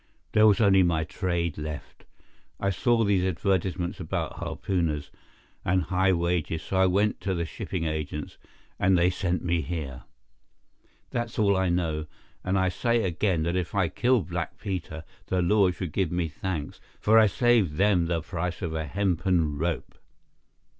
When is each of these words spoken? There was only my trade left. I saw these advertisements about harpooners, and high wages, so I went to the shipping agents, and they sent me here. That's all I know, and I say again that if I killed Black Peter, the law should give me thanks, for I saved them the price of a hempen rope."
There 0.31 0.47
was 0.47 0.59
only 0.59 0.81
my 0.81 1.03
trade 1.03 1.59
left. 1.59 2.05
I 2.59 2.71
saw 2.71 3.03
these 3.03 3.23
advertisements 3.23 3.99
about 3.99 4.37
harpooners, 4.37 5.11
and 5.63 5.83
high 5.83 6.11
wages, 6.11 6.63
so 6.63 6.77
I 6.77 6.87
went 6.87 7.21
to 7.21 7.35
the 7.35 7.45
shipping 7.45 7.83
agents, 7.85 8.39
and 8.79 8.97
they 8.97 9.11
sent 9.11 9.43
me 9.43 9.61
here. 9.61 10.05
That's 11.11 11.37
all 11.37 11.55
I 11.55 11.69
know, 11.69 12.07
and 12.43 12.57
I 12.57 12.67
say 12.67 13.03
again 13.03 13.43
that 13.43 13.55
if 13.55 13.75
I 13.75 13.89
killed 13.89 14.29
Black 14.29 14.57
Peter, 14.57 15.03
the 15.27 15.43
law 15.43 15.69
should 15.69 15.91
give 15.93 16.11
me 16.11 16.27
thanks, 16.29 16.81
for 16.99 17.19
I 17.19 17.27
saved 17.27 17.75
them 17.75 18.07
the 18.07 18.21
price 18.23 18.63
of 18.63 18.73
a 18.73 18.87
hempen 18.87 19.55
rope." 19.59 19.99